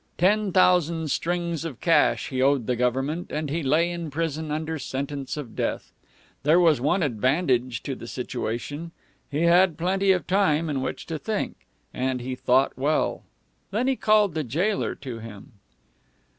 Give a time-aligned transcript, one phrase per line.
[0.17, 4.79] Ten thousand strings of cash he owed the government, and he lay in prison under
[4.79, 5.91] sentence of death.
[6.41, 8.93] There was one advantage to the situation
[9.29, 11.67] he had plenty of time in which to think.
[11.93, 13.25] And he thought well.
[13.69, 15.51] Then called he the jailer to him.